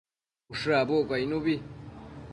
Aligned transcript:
Ushë 0.53 0.71
abucquio 0.81 1.15
icnubi 1.23 1.55